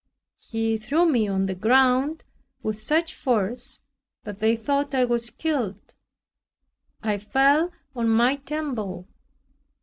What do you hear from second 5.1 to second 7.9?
killed. I fell